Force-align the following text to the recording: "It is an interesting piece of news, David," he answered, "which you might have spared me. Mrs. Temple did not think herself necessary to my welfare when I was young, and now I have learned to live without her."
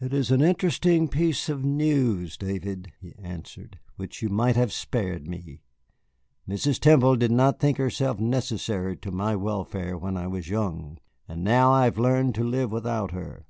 "It 0.00 0.14
is 0.14 0.30
an 0.30 0.40
interesting 0.40 1.06
piece 1.06 1.50
of 1.50 1.62
news, 1.62 2.38
David," 2.38 2.92
he 2.98 3.12
answered, 3.18 3.78
"which 3.96 4.22
you 4.22 4.30
might 4.30 4.56
have 4.56 4.72
spared 4.72 5.28
me. 5.28 5.60
Mrs. 6.48 6.80
Temple 6.80 7.14
did 7.16 7.30
not 7.30 7.60
think 7.60 7.76
herself 7.76 8.18
necessary 8.18 8.96
to 8.96 9.10
my 9.10 9.36
welfare 9.36 9.98
when 9.98 10.16
I 10.16 10.28
was 10.28 10.48
young, 10.48 10.96
and 11.28 11.44
now 11.44 11.72
I 11.72 11.84
have 11.84 11.98
learned 11.98 12.34
to 12.36 12.42
live 12.42 12.72
without 12.72 13.10
her." 13.10 13.44